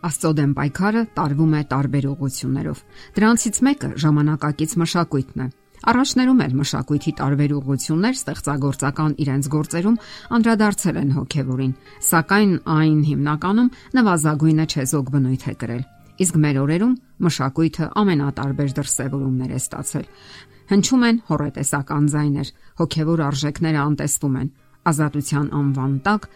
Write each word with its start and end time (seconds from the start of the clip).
Աստծո 0.00 0.30
դեմ 0.38 0.52
պայքարը 0.56 1.00
տարվում 1.16 1.54
է 1.58 1.62
տարբեր 1.70 2.04
ուղություններով։ 2.10 2.78
Դրանցից 3.16 3.56
մեկը 3.66 3.90
ժամանակակից 4.00 4.72
մշակույթն 4.80 5.42
է։ 5.44 5.48
Առաջներում 5.80 6.40
էլ 6.44 6.54
մշակույթի 6.60 7.12
տարբեր 7.20 7.52
ուղություններ 7.56 8.16
ստեղծագործական 8.16 9.12
իրենց 9.24 9.46
գործերում 9.54 10.00
անդրադարձել 10.36 10.96
են 11.00 11.12
հոգևորին, 11.16 11.72
սակայն 12.08 12.52
այն 12.80 12.98
հիմնականում 13.10 13.70
նվազագույնը 13.96 14.66
չեզոք 14.70 15.12
բնույթ 15.14 15.44
է 15.50 15.54
կրել։ 15.60 15.84
Իսկ 16.20 16.34
մեր 16.44 16.56
օրերում 16.60 16.94
մշակույթը 17.24 17.86
ամենատարբեր 18.00 18.74
դրսևորումներ 18.76 19.50
է 19.56 19.60
ստացել։ 19.60 20.06
Հնչում 20.70 21.04
են 21.08 21.16
հորետեսական 21.30 22.04
ձայներ, 22.12 22.48
հոգևոր 22.80 23.22
արժեքները 23.30 23.80
անտեսվում 23.80 24.36
են, 24.40 24.50
ազատության 24.90 25.46
անվան 25.60 25.94
տակ 26.04 26.28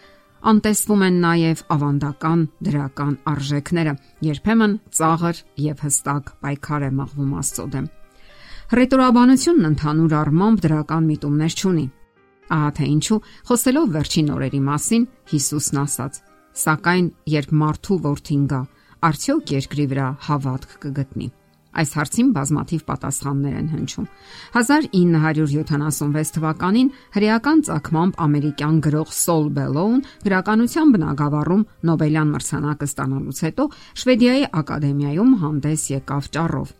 անտեսվում 0.45 1.03
են 1.05 1.15
նաև 1.23 1.61
ավանդական 1.73 2.41
դրական 2.65 3.13
արժեքները, 3.31 3.93
երբեմն 4.27 4.73
ծաղր 4.97 5.39
եւ 5.65 5.83
հստակ 5.85 6.27
պայքար 6.45 6.85
է 6.85 6.89
մղվում 6.99 7.31
Աստծո 7.41 7.65
դեմ։ 7.75 7.87
Հռետորաբանությունն 8.75 9.69
ընդհանուր 9.69 10.13
առմամբ 10.19 10.61
դրական 10.65 11.07
միտումներ 11.09 11.55
չունի։ 11.55 11.85
Ահա 12.55 12.69
թե 12.77 12.89
ինչու 12.93 13.19
խոսելով 13.49 13.87
վերջին 13.95 14.29
օրերի 14.35 14.61
մասին 14.69 15.07
Հիսուսն 15.33 15.81
ասաց. 15.81 16.19
Սակայն 16.65 17.07
երբ 17.35 17.55
մարդու 17.61 17.97
որդին 18.05 18.43
գա, 18.53 18.61
արդյոք 19.09 19.55
երկրի 19.55 19.85
վրա 19.91 20.07
հավատք 20.29 20.77
կգտնի։ 20.85 21.27
Այս 21.75 21.89
հարցին 21.97 22.29
բազմաթիվ 22.35 22.81
պատասխաններ 22.89 23.55
են 23.59 23.67
հնչում։ 23.73 24.05
1976 24.59 26.33
թվականին 26.35 26.89
հրեական 27.15 27.63
ցակմամբ 27.67 28.21
ամերիկյան 28.25 28.77
գրող 28.85 29.09
Սոլ 29.15 29.49
Բելոուն 29.57 29.99
գրականության 30.25 30.93
բնագավառում 30.95 31.67
Նոբելյան 31.89 32.31
մրցանակը 32.35 32.89
ստանալուց 32.91 33.43
հետո 33.45 33.67
Շվեդիայի 34.05 34.47
ակադեմիայում 34.61 35.35
հանդես 35.43 35.85
եկավ 35.95 36.29
ճառով։ 36.35 36.73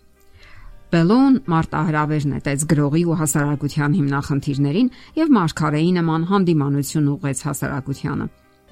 Բելոուն 0.95 1.35
մարտահրավեր 1.51 2.25
նետեց 2.31 2.63
գրողի 2.71 3.01
ու 3.09 3.15
հասարակության 3.19 3.95
հիմնախնդիրներին 3.99 4.91
եւ 5.19 5.33
մարգարեի 5.35 5.89
նման 5.97 6.27
հանդիմանություն 6.29 7.09
ուղղեց 7.15 7.41
հասարակությանը։ 7.49 8.27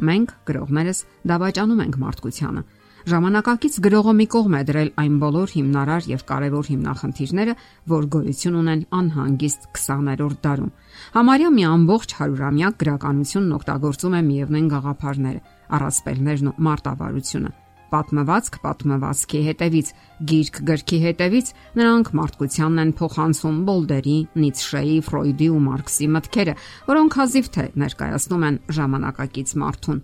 Մենք 0.07 0.31
գրողներս 0.47 0.99
դավաճանում 1.33 1.83
ենք 1.83 1.97
մարդկությանը 2.03 2.63
Ժամանակակից 3.03 3.77
գրողը 3.83 4.11
մի 4.15 4.25
կողմ 4.31 4.53
է 4.55 4.59
դրել 4.67 4.89
այն 5.01 5.15
բոլոր 5.19 5.53
հիմնարար 5.53 6.05
եւ 6.07 6.21
կարևոր 6.29 6.69
հիմնախնդիրները, 6.71 7.55
որ 7.93 8.05
գոյություն 8.13 8.59
ունեն 8.61 8.85
անհանգիստ 8.99 9.65
20-րդ 9.75 10.39
դարում։ 10.47 10.69
Համարյա 11.17 11.49
մի 11.57 11.65
ամբողջ 11.71 12.15
հարյուրամյակ 12.19 12.77
գրականությունն 12.83 13.57
օգտագործում 13.59 14.15
է 14.15 14.21
միևնույն 14.29 14.71
գաղափարները՝ 14.71 15.43
առասպելներն 15.79 16.49
ու 16.53 16.55
մարտավարությունը 16.69 17.53
պատմվածք 17.93 18.55
պատմվածքի 18.63 19.41
հետևից, 19.47 19.89
գիրք 20.29 20.55
գրքի 20.69 20.99
հետևից 21.03 21.51
նրանք 21.77 22.09
մարդկությանն 22.19 22.81
են 22.83 22.93
փոխանցում 23.01 23.59
Բոլդերի, 23.67 24.15
Նիցշեի, 24.43 24.95
Ֆրոյդի 25.09 25.51
ու 25.53 25.61
Մարքսի 25.67 26.09
մտքերը, 26.15 26.57
որոնք 26.89 27.19
հազիվ 27.21 27.53
թե 27.53 27.67
ներկայացնում 27.83 28.49
են 28.49 28.59
ժամանակակից 28.79 29.55
մարդուն։ 29.61 30.01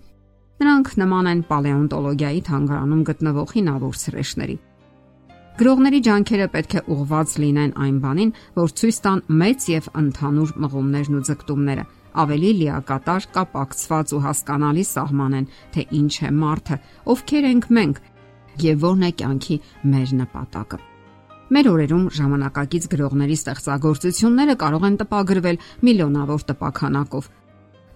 Նրանք 0.79 0.95
նման 0.95 1.27
են 1.27 1.39
պալեոնտոլոգիայի 1.49 2.41
թանգարանում 2.47 2.99
գտնվող 3.09 3.49
հինավուրց 3.51 4.03
սրեշների։ 4.05 4.53
Գրողների 5.59 5.99
ջանքերը 6.07 6.45
պետք 6.53 6.75
է 6.79 6.83
ուղված 6.95 7.33
լինեն 7.43 7.73
այն 7.83 7.97
բանին, 8.05 8.31
որ 8.55 8.69
ցույց 8.79 8.99
տան 9.03 9.23
մեծ 9.41 9.65
եւ 9.73 9.89
ընդհանուր 9.99 10.53
մղումներն 10.63 11.17
ու 11.19 11.23
ձգտումները, 11.27 11.83
ավելի 12.23 12.51
լիակատար 12.59 13.27
կապակցված 13.35 14.13
ու 14.15 14.21
հասկանալի 14.23 14.85
սահմանեն, 14.87 15.49
թե 15.75 15.85
ինչ 15.99 16.13
է 16.15 16.31
մարդը, 16.39 16.79
ովքեր 17.11 17.49
ենք 17.49 17.67
մենք 17.75 17.99
եւ 18.63 18.79
որն 18.87 19.03
է 19.03 19.11
կյանքի 19.19 19.57
մեր 19.83 20.15
նպատակը։ 20.23 20.79
Մեր 21.49 21.67
օրերում 21.75 22.07
ժամանակակից 22.13 22.83
գրողների 22.93 23.35
ստեղծագործությունները 23.35 24.55
կարող 24.63 24.83
են 24.85 24.97
տպագրվել 25.03 25.63
միլիոնավոր 25.89 26.43
տպականակով, 26.53 27.29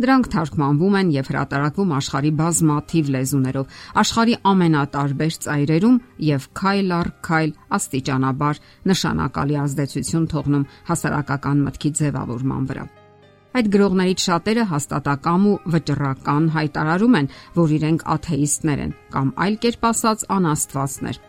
Դրանք 0.03 0.27
թարգմանվում 0.33 0.95
են 0.99 1.11
եւ 1.13 1.27
հրատարակվում 1.31 1.91
աշխարի 1.95 2.31
բազմաթիվ 2.39 3.11
լեզուներով, 3.13 3.77
աշխարի 4.01 4.33
ամենատարբեր 4.51 5.37
ծայրերում 5.45 5.99
եւ 6.27 6.47
քայլ 6.59 6.91
առ 6.97 7.11
քայլ 7.27 7.53
աստիճանաբար 7.77 8.59
նշանակալի 8.91 9.59
ազդեցություն 9.63 10.27
թողնում 10.33 10.67
հասարակական 10.91 11.63
մտքի 11.69 11.93
ձևավորման 12.03 12.69
վրա։ 12.73 12.85
Այդ 13.53 13.67
գրողներից 13.73 14.23
շատերը 14.27 14.63
հաստատակամ 14.73 15.43
ու 15.53 15.57
վճռական 15.73 16.47
հայտարարում 16.57 17.19
են, 17.19 17.29
որ 17.63 17.75
իրենք 17.77 18.07
աթեիստներ 18.17 18.79
են 18.87 18.95
կամ 19.13 19.29
այլ 19.45 19.59
կերպ 19.63 19.87
ասած 19.93 20.25
անաստվածներ 20.35 21.19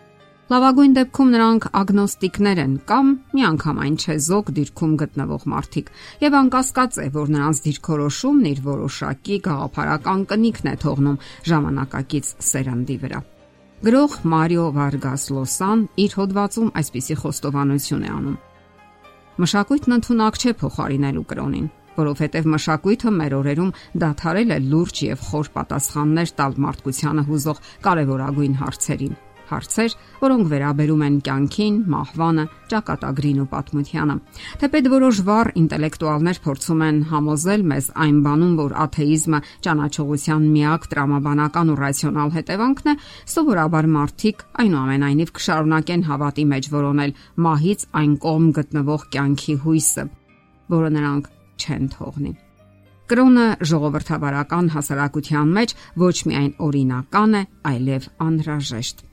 Լավագույն 0.44 0.94
դեպքում 0.98 1.30
նրանք 1.32 1.66
ագնոստիկներ 1.78 2.58
են 2.60 2.72
կամ 2.84 3.12
միանգամայն 3.32 3.94
չեզոք 3.96 4.50
դիրքում 4.58 4.92
գտնվող 5.00 5.46
մարդիկ, 5.48 5.86
եւ 6.20 6.36
անկասկած 6.40 6.98
է, 7.00 7.06
որ 7.14 7.32
նրանց 7.32 7.60
դիրքորոշումն 7.64 8.50
իր 8.50 8.60
որոշակի 8.66 9.38
գաղափարական 9.48 10.26
կնիքն 10.34 10.68
է 10.68 10.76
թողնում 10.84 11.16
ժամանակակից 11.48 12.30
սերնդի 12.50 12.98
վրա։ 13.04 13.22
Գրող 13.88 14.20
Մարիո 14.34 14.68
Վարգաս 14.76 15.24
Լոսան 15.32 15.88
իր 16.04 16.20
հոդվածում 16.20 16.70
այսպիսի 16.84 17.16
խոստովանություն 17.24 18.04
է 18.04 18.14
անում. 18.20 18.38
Մշակույթն 19.40 19.96
ընդունակ 19.96 20.40
չէ 20.44 20.56
փոխարինելու 20.60 21.28
կրոնին, 21.32 21.68
որովհետև 22.04 22.48
մշակույթը 22.52 23.10
մեր 23.16 23.36
օրերում 23.40 23.76
դադարել 24.04 24.54
է 24.54 24.64
լուրջ 24.68 25.04
եւ 25.08 25.28
խոր 25.32 25.52
պատասխաններ 25.56 26.34
տալ 26.38 26.58
մարդկությանը 26.68 27.30
հուզող 27.32 27.62
կարևորագույն 27.88 28.58
հարցերին 28.60 29.22
հարցեր, 29.50 29.94
որոնք 30.20 30.48
վերաբերում 30.52 31.02
են 31.04 31.16
կյանքին, 31.26 31.76
մահվանը, 31.94 32.44
ճակատագրին 32.72 33.40
ու 33.44 33.48
պատմությանը։ 33.54 34.16
Թեպետ 34.62 34.88
որոշ 34.94 35.20
վառ 35.28 35.50
ինտելեկտուալներ 35.60 36.40
փորձում 36.44 36.84
են 36.88 36.98
համոզել 37.10 37.66
մեզ 37.74 37.90
այն 38.04 38.18
բանում, 38.24 38.54
որ 38.60 38.76
աթեիզմը 38.84 39.40
ճանաչողության 39.66 40.48
միակ 40.54 40.88
տրամաբանական 40.94 41.74
ու 41.74 41.78
ռացիոնալ 41.84 42.34
հետևանքն 42.38 42.90
է, 42.94 42.96
սովորաբար 43.34 43.90
մարդիկ 43.98 44.46
այնուամենայնիվ 44.64 45.34
կշարունակեն 45.38 46.06
հավատի 46.08 46.48
մեջ 46.54 46.70
որոնել 46.74 47.14
մահից 47.44 47.86
այն 48.04 48.16
կողմ 48.24 48.48
գտնվող 48.58 49.06
կյանքի 49.14 49.60
հույսը, 49.64 50.08
որը 50.74 50.90
նրանք 50.98 51.30
չեն 51.64 51.86
թողնի։ 51.94 52.34
Կրոնը 53.04 53.46
ժողովրդավարական 53.68 54.70
հասարակության 54.72 55.50
մեջ 55.58 55.74
ոչ 56.00 56.14
միայն 56.30 56.52
օրինական 56.66 57.36
է, 57.36 57.42
այլև 57.70 58.06
անհրաժեշտ։ 58.26 59.04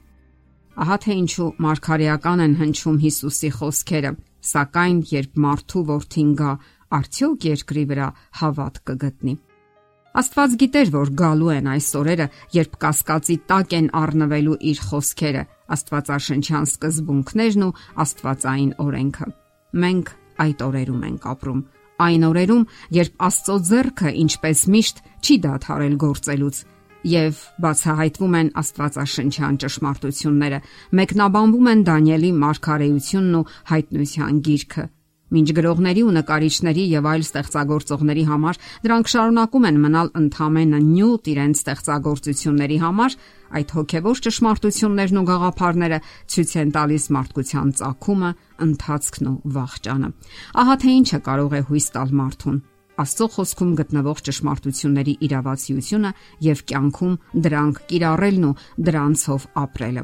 Ահա 0.79 0.97
թե 1.03 1.15
ինչու 1.19 1.47
մարգարեական 1.65 2.41
են 2.45 2.53
հնչում 2.61 2.99
Հիսուսի 3.03 3.49
խոսքերը, 3.57 4.11
սակայն 4.51 4.99
երբ 5.11 5.39
մարդու 5.43 5.81
որդին 5.91 6.29
գա, 6.39 6.51
արդյոք 6.95 7.47
երկրի 7.51 7.83
վրա 7.91 8.07
հավատ 8.41 8.79
կգտնի։ 8.87 9.33
Աստված 10.21 10.55
գիտեր, 10.61 10.89
որ 10.91 11.11
գալու 11.21 11.51
են 11.55 11.67
այս 11.71 11.89
օրերը, 12.01 12.25
երբ 12.55 12.73
կասկածի 12.83 13.35
տակ 13.51 13.75
են 13.77 13.85
առնվելու 13.95 14.57
իր 14.71 14.81
խոսքերը, 14.87 15.43
Աստվածաշնչյան 15.75 16.67
սկզբունքներն 16.71 17.63
ու 17.67 17.75
Աստվածային 18.03 18.73
օրենքը։ 18.85 19.27
Մենք 19.83 20.11
այդ 20.43 20.65
օրերում 20.67 21.05
ենք 21.11 21.29
ապրում, 21.31 21.61
այն 22.07 22.27
օրերում, 22.31 22.67
երբ 22.97 23.23
Աստծո 23.29 23.55
ձեռքը 23.71 24.13
ինչպես 24.25 24.65
միշտ 24.75 25.01
չի 25.21 25.35
դադարել 25.45 25.95
գործելուց, 26.01 26.61
եւ 27.07 27.43
բացահայտվում 27.65 28.39
են 28.41 28.49
Աստվածաշնչյան 28.61 29.59
ճշմարտությունները, 29.65 30.63
մեկնաբանվում 31.01 31.69
են 31.71 31.85
Դանիելի 31.91 32.31
մարգարեությունն 32.45 33.37
ու 33.41 33.45
հայտնության 33.71 34.41
գիրքը։ 34.47 34.87
Մինչ 35.31 35.47
գրողների 35.55 36.01
ու 36.03 36.13
նկարիչների 36.17 36.85
եւ 36.91 37.05
այլ 37.07 37.21
ստեղծագործողների 37.23 38.23
համար 38.27 38.57
դրանք 38.83 39.11
շարունակում 39.11 39.67
են 39.69 39.77
մնալ 39.85 40.09
ընդհանրը 40.21 40.81
նյութ 40.87 41.29
իրենց 41.31 41.61
ստեղծագործությունների 41.61 42.79
համար, 42.81 43.15
այդ 43.61 43.71
հոգեվոր 43.77 44.21
ճշմարտություններն 44.27 45.21
ու 45.21 45.25
գաղափարները 45.31 46.01
ցույց 46.35 46.51
են 46.61 46.75
տալիս 46.75 47.07
մարդկության 47.15 47.71
ցակումը, 47.79 48.33
ընթացքն 48.67 49.31
ու 49.31 49.37
վաղճանը։ 49.55 50.11
Ահա 50.51 50.75
թե 50.83 50.99
ինչը 50.99 51.23
կարող 51.31 51.55
է 51.55 51.63
հույս 51.71 51.87
տալ 51.95 52.15
մարդուն 52.21 52.61
Աստծո 53.01 53.27
խոսքում 53.33 53.69
գտնվող 53.79 54.19
ճշմարտությունների 54.27 55.13
իրավացիությունը 55.25 56.09
եւ 56.45 56.59
կյանքում 56.71 57.15
դրանք 57.45 57.79
կիրառելն 57.91 58.45
ու 58.49 58.57
դրանցով 58.89 59.47
ապրելը։ 59.61 60.03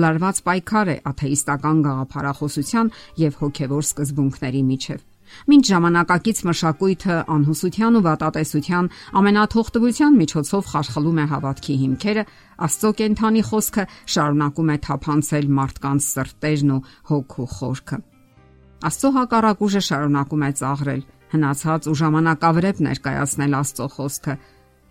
Լարված 0.00 0.40
պայքար 0.46 0.90
է 0.94 0.96
աթեիստական 1.10 1.84
գաղափարախոսության 1.86 2.90
եւ 3.20 3.38
հոգեվոր 3.40 3.86
սկզբունքների 3.90 4.62
միջև։ 4.70 5.06
Մինչ 5.50 5.64
ժամանակակից 5.70 6.38
մշակույթը 6.48 7.16
անհուսության 7.34 7.98
ու 7.98 8.04
վատատեսության 8.06 8.90
ամենաթողտվության 9.20 10.18
միջոցով 10.20 10.70
խարխլում 10.70 11.20
է 11.20 11.26
հավատքի 11.34 11.76
հիմքերը, 11.82 12.24
Աստծո 12.66 12.90
կենթանի 13.00 13.42
խոսքը 13.50 13.84
շարունակում 14.14 14.70
է 14.70 14.76
թափանցել 14.86 15.46
մարդկանց 15.60 16.08
սրտերն 16.10 16.74
ու 16.74 16.82
հոգու 17.10 17.48
խորքը։ 17.60 18.00
Աստծո 18.90 19.10
հակառակ 19.20 19.64
ուժը 19.70 19.82
շարունակում 19.90 20.44
է 20.44 20.50
ծաղրել, 20.60 21.02
հնացած 21.34 21.86
ու 21.90 21.96
ժամանակավրեպ 22.00 22.82
ներկայացնել 22.86 23.56
Աստծո 23.60 23.86
խոսքը։ 23.94 24.34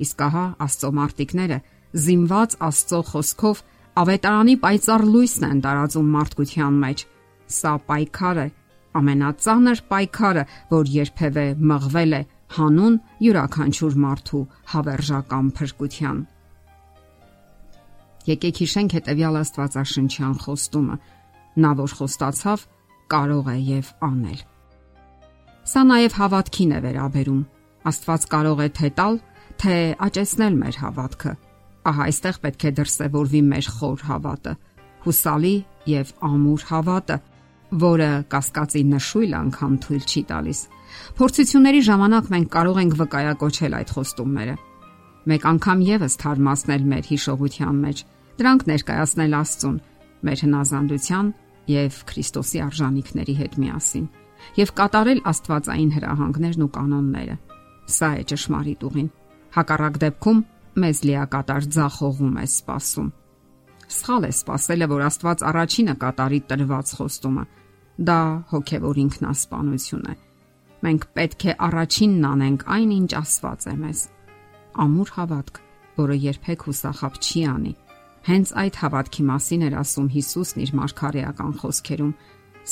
Իսկ 0.05 0.23
ահա 0.29 0.45
Աստծո 0.65 0.89
մարտիկները 0.99 1.59
զինված 2.05 2.55
Աստծո 2.69 3.01
խոսքով 3.09 3.61
ավետարանի 3.99 4.55
պայծառ 4.63 5.05
լույսն 5.13 5.45
են 5.49 5.61
տարածում 5.65 6.11
մարդկության 6.15 6.81
մեջ։ 6.83 7.05
Սա 7.59 7.73
պայքար 7.89 8.39
է, 8.39 8.47
ամենածանր 8.99 9.81
պայքարը, 9.89 10.43
որ 10.73 10.91
երբևէ 10.95 11.45
մղվել 11.71 12.13
է 12.19 12.21
հանուն 12.59 12.95
յուրաքանչյուր 13.25 13.97
մարդու 14.03 14.43
հավերժական 14.73 15.49
փրկության։ 15.59 16.21
Եկեք 18.29 18.61
հիշենք 18.63 18.95
հետևյալ 18.99 19.39
Աստվածաշնչյան 19.41 20.37
խոստումը. 20.45 20.97
Նա 21.59 21.71
որ 21.79 21.97
խոստացավ, 21.99 22.65
կարող 23.09 23.51
է 23.53 23.57
եւ 23.69 23.93
անել։ 24.09 24.48
Սա 25.69 25.83
նաև 25.85 26.15
հավատքին 26.17 26.71
է 26.73 26.77
վերաբերում։ 26.81 27.41
Աստված 27.89 28.23
կարող 28.31 28.61
է 28.63 28.67
թե 28.73 28.87
տալ, 28.97 29.17
թե 29.61 29.73
աճեցնել 30.05 30.55
մեր 30.57 30.77
հավատքը։ 30.81 31.33
Ահա 31.89 32.05
այստեղ 32.09 32.37
պետք 32.45 32.63
է 32.65 32.71
դրսևորվի 32.79 33.41
մեր 33.49 33.67
խոր 33.75 34.05
հավատը, 34.07 34.53
հուսալի 35.03 35.51
եւ 35.91 36.13
ամուր 36.29 36.63
հավատը, 36.71 37.17
որը 37.85 38.09
կասկածի 38.33 38.81
նշույլ 38.95 39.35
անգամ 39.39 39.75
թույլ 39.85 40.07
չի 40.09 40.23
տալիս։ 40.31 40.61
Փորձությունների 41.19 41.81
ժամանակ 41.89 42.31
մենք 42.33 42.49
կարող 42.57 42.79
ենք 42.81 42.95
վկայակոչել 43.03 43.77
այդ 43.77 43.93
խոստումները։ 43.93 44.55
Մեկ 45.29 45.45
անգամ 45.53 45.83
եւս 45.85 46.17
թարմացնել 46.23 46.87
մեր 46.95 47.11
հիշողության 47.13 47.83
մեջ, 47.85 48.01
դրանք 48.41 48.65
ներկայացնել 48.73 49.37
Աստծուն, 49.43 49.77
մեր 50.25 50.43
հնազանդության 50.49 51.29
եւ 51.77 52.01
Քրիստոսի 52.09 52.63
արժանինքների 52.65 53.37
հետ 53.43 53.59
միասին 53.61 54.09
եւ 54.59 54.73
կատարել 54.79 55.21
Աստվածային 55.31 55.91
հրահանգներն 55.95 56.65
ու 56.65 56.71
կանոնները։ 56.77 57.35
Սա 57.89 58.09
է 58.19 58.23
ճշմարիտ 58.29 58.85
ուղին։ 58.89 59.09
Հակառակ 59.55 59.99
դեպքում 60.03 60.41
մեզ 60.79 61.01
լիակատար 61.09 61.67
ձախողում 61.75 62.35
է 62.39 62.45
սпасում։ 62.49 63.09
Սխալ 63.89 64.27
է 64.29 64.31
սпасելը, 64.37 64.87
որ 64.89 65.03
Աստված 65.09 65.43
առաջինը 65.49 65.95
կատարի 66.03 66.39
տրված 66.49 66.91
խոստումը։ 66.99 67.45
Դա 68.09 68.19
հոգևոր 68.53 68.99
ինքնասպանություն 69.03 70.05
է։ 70.09 70.13
Մենք 70.79 71.07
պետք 71.17 71.45
է 71.49 71.55
առաջինն 71.67 72.27
անենք 72.29 72.61
այն, 72.75 72.91
ինչ 72.99 73.11
Աստված 73.19 73.65
է 73.65 73.73
մեզ։ 73.79 74.03
Ամուր 74.79 75.09
հավատք, 75.17 75.57
որը 75.99 76.15
երբեք 76.29 76.61
հուսախապ 76.69 77.17
չի 77.19 77.41
անի։ 77.49 77.73
Հենց 78.29 78.53
այդ 78.61 78.77
հավատքի 78.83 79.23
մասին 79.29 79.65
էր 79.67 79.75
ասում 79.79 80.07
Հիսուսն 80.13 80.63
իր 80.63 80.71
մարգարեական 80.79 81.53
խոսքերում, 81.59 82.13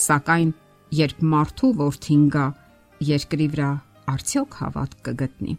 սակայն 0.07 0.51
երբ 0.95 1.23
մարդու 1.33 1.71
որդին 1.81 2.27
գա 2.33 2.45
երկրի 3.07 3.47
վրա 3.53 3.71
արդյոք 4.13 4.59
հավատք 4.61 5.01
կգտնի։ 5.07 5.55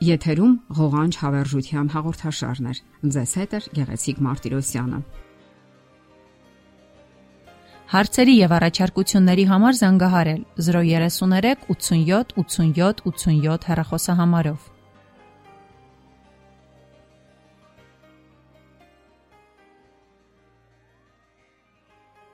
Եթերում 0.00 0.52
ղողանջ 0.78 1.16
հավերժության 1.20 1.88
հաղորդաշարն 1.94 2.68
է։ 2.70 2.74
Ձեզ 3.16 3.32
հետ 3.40 3.56
է 3.58 3.60
Գեղեցիկ 3.76 4.22
Մարտիրոսյանը։ 4.26 5.00
Հարցերի 7.90 8.34
եւ 8.38 8.52
առաջարկությունների 8.60 9.44
համար 9.50 9.78
զանգահարել 9.80 10.42
033 10.62 11.64
87 11.74 12.36
87 12.38 13.02
87 13.10 13.66
հեռախոսահամարով։ 13.70 14.68